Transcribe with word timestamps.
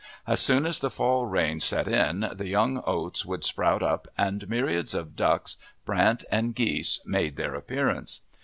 As 0.25 0.39
soon 0.39 0.65
as 0.65 0.79
the 0.79 0.89
fall 0.89 1.27
rains 1.27 1.63
set 1.63 1.87
in, 1.87 2.27
the 2.33 2.47
young 2.47 2.81
oats 2.87 3.23
would 3.23 3.43
sprout 3.43 3.83
up, 3.83 4.07
and 4.17 4.49
myriads 4.49 4.95
of 4.95 5.15
ducks, 5.15 5.57
brant, 5.85 6.23
and 6.31 6.55
geese, 6.55 6.99
made 7.05 7.35
their 7.35 7.53
appearance. 7.53 8.21